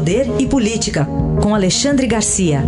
[0.00, 1.06] Poder e Política,
[1.42, 2.62] com Alexandre Garcia.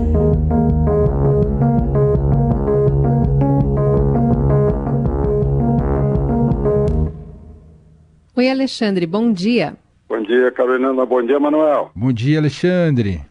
[8.37, 9.79] Oi, Alexandre, bom dia.
[10.07, 11.07] Bom dia, Carolina.
[11.07, 11.91] Bom dia, Manuel.
[11.97, 13.23] Bom dia, Alexandre.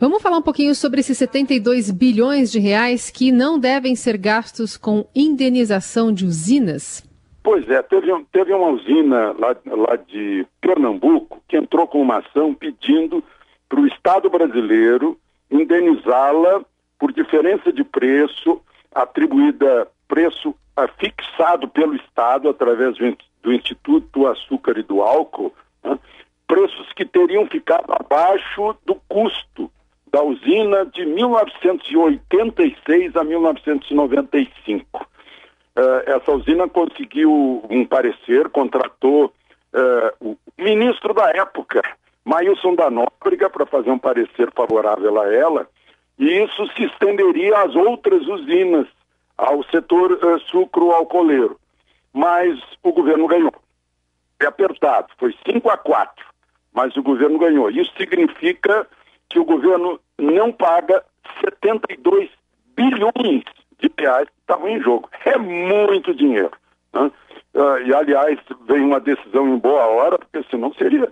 [0.00, 4.78] Vamos falar um pouquinho sobre esses 72 bilhões de reais que não devem ser gastos
[4.78, 7.05] com indenização de usinas?
[7.46, 12.52] Pois é, teve, teve uma usina lá, lá de Pernambuco que entrou com uma ação
[12.52, 13.22] pedindo
[13.68, 15.16] para o Estado brasileiro
[15.48, 16.64] indenizá-la
[16.98, 18.60] por diferença de preço
[18.92, 20.56] atribuída, preço
[20.98, 25.96] fixado pelo Estado através do, do Instituto do Açúcar e do Álcool, né?
[26.48, 29.70] preços que teriam ficado abaixo do custo
[30.10, 35.06] da usina de 1986 a 1995.
[35.76, 41.82] Eh, essa usina conseguiu um parecer, contratou uh, o ministro da época,
[42.24, 45.68] Mailson da Nóbrega, para fazer um parecer favorável a ela,
[46.18, 48.86] e isso se estenderia às outras usinas,
[49.36, 51.60] ao setor uh, sucro-alcooleiro.
[52.10, 53.52] Mas o governo ganhou.
[54.40, 56.24] É apertado, foi 5 a 4,
[56.72, 57.68] mas o governo ganhou.
[57.68, 58.86] Isso significa
[59.28, 61.04] que o governo não paga
[61.44, 62.30] 72
[62.74, 63.44] bilhões
[63.98, 65.08] reais que estavam em jogo.
[65.24, 66.52] É muito dinheiro.
[66.92, 67.10] Né?
[67.54, 68.38] Uh, e, aliás,
[68.68, 71.10] vem uma decisão em boa hora, porque senão seria,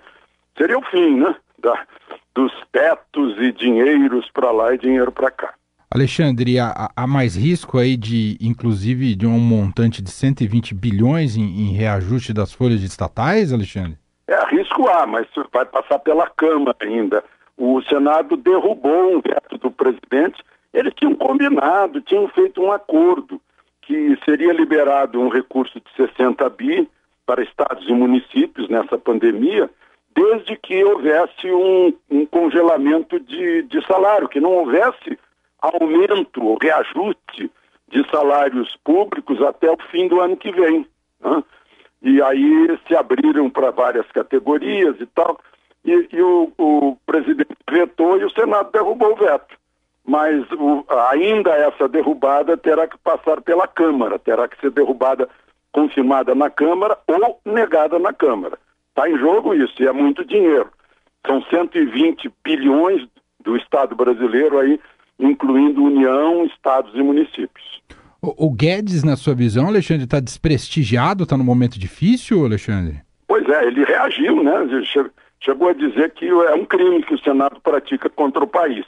[0.57, 1.35] seria o fim né?
[1.59, 1.87] da,
[2.35, 5.55] dos tetos e dinheiros para lá e dinheiro para cá.
[5.91, 11.43] Alexandre, há, há, mais risco aí de, inclusive, de um montante de 120 bilhões em,
[11.43, 13.97] em reajuste das folhas estatais, Alexandre?
[14.27, 17.23] É, risco há, mas vai passar pela Câmara ainda.
[17.57, 20.43] O Senado derrubou um veto do presidente.
[20.75, 23.41] Eles tinham combinado, tinham feito um acordo
[23.83, 26.89] que seria liberado um recurso de 60 bi
[27.25, 29.71] para estados e municípios nessa pandemia,
[30.15, 35.19] desde que houvesse um, um congelamento de, de salário, que não houvesse
[35.61, 37.51] aumento ou reajuste
[37.89, 40.87] de salários públicos até o fim do ano que vem.
[41.21, 41.43] Né?
[42.03, 45.39] E aí se abriram para várias categorias e tal
[45.85, 49.55] e, e o, o, presidente vetou e o Senado derrubou o veto.
[50.07, 55.29] Mas o, ainda essa derrubada terá que passar pela Câmara, terá que ser derrubada,
[55.73, 58.59] confirmada na Câmara ou negada na Câmara.
[58.91, 60.69] Está em jogo isso, e é muito dinheiro.
[61.27, 63.07] São 120 bilhões
[63.43, 64.79] do Estado brasileiro aí,
[65.19, 67.83] incluindo União, estados e municípios.
[68.21, 73.01] O, o Guedes, na sua visão, Alexandre, está desprestigiado, está num momento difícil, Alexandre?
[73.27, 74.53] Pois é, ele reagiu, né?
[75.41, 78.85] chegou a dizer que é um crime que o Senado pratica contra o país.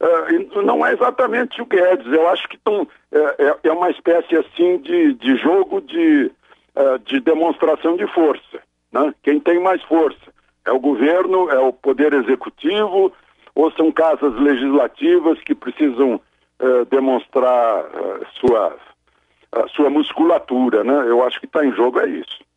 [0.00, 4.78] Uh, não é exatamente o Guedes, eu acho que tão, é, é, uma espécie assim
[4.78, 6.30] de, de jogo de,
[6.76, 8.60] uh, de demonstração de força.
[8.92, 9.12] Né?
[9.24, 10.32] Quem tem mais força?
[10.64, 13.12] É o governo, é o poder executivo,
[13.54, 16.20] ou são casas legislativas que precisam
[16.60, 17.84] uh, demonstrar
[18.38, 18.76] sua,
[19.74, 21.06] sua musculatura, né?
[21.08, 22.47] Eu acho que está em jogo é isso.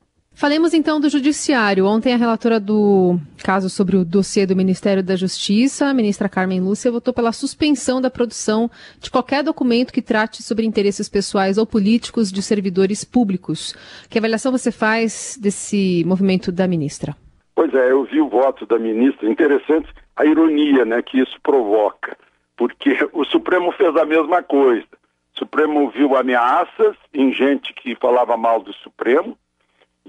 [0.42, 1.86] Falemos então do Judiciário.
[1.86, 6.60] Ontem a relatora do caso sobre o dossiê do Ministério da Justiça, a ministra Carmen
[6.60, 8.68] Lúcia, votou pela suspensão da produção
[9.00, 13.76] de qualquer documento que trate sobre interesses pessoais ou políticos de servidores públicos.
[14.10, 17.16] Que avaliação você faz desse movimento da ministra?
[17.54, 19.30] Pois é, eu vi o voto da ministra.
[19.30, 22.18] Interessante a ironia né, que isso provoca,
[22.58, 24.88] porque o Supremo fez a mesma coisa.
[25.36, 29.38] O Supremo viu ameaças em gente que falava mal do Supremo,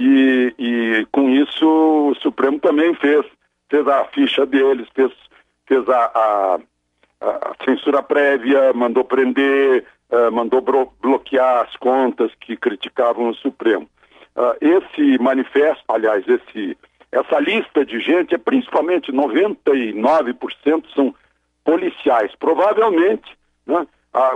[0.05, 1.65] e, e com isso
[2.11, 3.25] o Supremo também fez,
[3.71, 5.13] fez a ficha deles, fez,
[5.67, 6.59] fez a, a,
[7.21, 10.61] a censura prévia, mandou prender, uh, mandou
[11.01, 13.89] bloquear as contas que criticavam o Supremo.
[14.35, 16.77] Uh, esse manifesto, aliás, esse,
[17.13, 21.15] essa lista de gente é principalmente 99% são
[21.65, 22.33] policiais.
[22.41, 23.87] Provavelmente, né,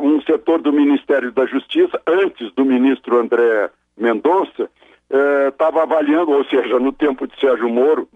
[0.01, 4.71] um setor do Ministério da Justiça, antes do ministro André Mendonça,
[5.11, 8.09] estava eh, avaliando, ou seja, no tempo de Sérgio Moro,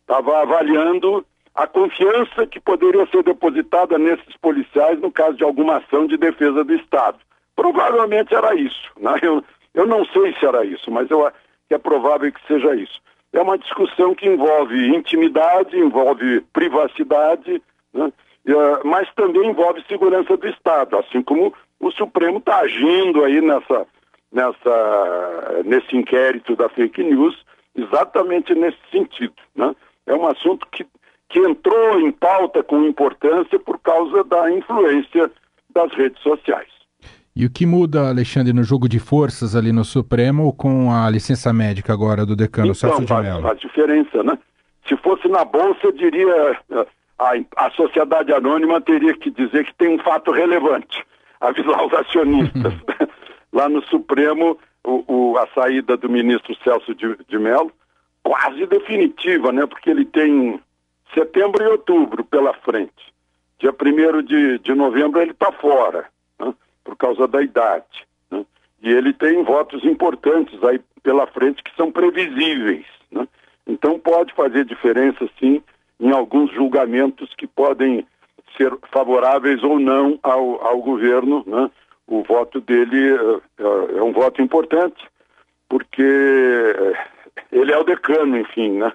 [0.00, 1.24] estava né, avaliando
[1.54, 6.64] a confiança que poderia ser depositada nesses policiais no caso de alguma ação de defesa
[6.64, 7.18] do Estado.
[7.54, 8.90] Provavelmente era isso.
[8.98, 9.14] Né?
[9.22, 9.44] Eu,
[9.74, 11.30] eu não sei se era isso, mas eu,
[11.68, 13.00] é provável que seja isso.
[13.32, 17.62] É uma discussão que envolve intimidade, envolve privacidade,
[17.92, 18.12] né?
[18.46, 23.86] Eh, mas também envolve segurança do Estado, assim como o Supremo está agindo aí nessa,
[24.32, 27.36] nessa, nesse inquérito da fake news
[27.76, 29.34] exatamente nesse sentido.
[29.54, 29.74] Né?
[30.06, 30.86] É um assunto que,
[31.28, 35.30] que entrou em pauta com importância por causa da influência
[35.74, 36.68] das redes sociais.
[37.34, 41.52] E o que muda, Alexandre, no jogo de forças ali no Supremo com a licença
[41.52, 43.42] médica agora do decano então, Celso de Mello?
[43.42, 44.36] Faz, diferença, né?
[44.88, 46.58] Se fosse na Bolsa, eu diria
[47.18, 51.04] a, a sociedade anônima teria que dizer que tem um fato relevante,
[51.40, 52.74] avisar os acionistas.
[53.52, 57.72] Lá no Supremo, o, o, a saída do ministro Celso de, de Mello,
[58.22, 59.66] quase definitiva, né?
[59.66, 60.60] Porque ele tem
[61.14, 63.10] setembro e outubro pela frente.
[63.58, 66.06] Dia 1 de, de novembro ele está fora,
[66.38, 66.54] né?
[66.82, 68.06] por causa da idade.
[68.30, 68.44] Né?
[68.82, 72.86] E ele tem votos importantes aí pela frente que são previsíveis.
[73.10, 73.28] Né?
[73.66, 75.62] Então pode fazer diferença, sim,
[75.98, 78.06] em alguns julgamentos que podem
[78.56, 81.44] ser favoráveis ou não ao, ao governo.
[81.46, 81.70] Né?
[82.10, 83.14] O voto dele
[83.58, 85.06] é, é um voto importante,
[85.68, 86.02] porque
[87.52, 88.92] ele é o decano, enfim, né?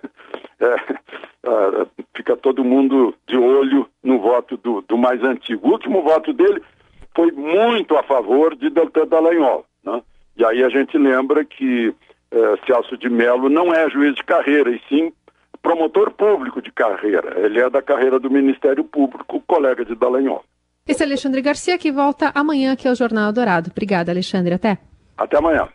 [0.60, 5.66] É, é, fica todo mundo de olho no voto do, do, mais antigo.
[5.66, 6.62] O último voto dele
[7.16, 10.04] foi muito a favor de Deltan Dallagnol, né?
[10.36, 11.96] E aí a gente lembra que
[12.32, 15.14] é, Celso de Mello não é juiz de carreira, e sim
[15.64, 17.40] promotor público de carreira.
[17.40, 20.44] Ele é da carreira do Ministério Público, colega de Dallagnol.
[20.88, 23.72] Esse é Alexandre Garcia que volta amanhã aqui ao Jornal Dourado.
[23.72, 24.54] Obrigada, Alexandre.
[24.54, 24.78] Até.
[25.18, 25.68] Até amanhã.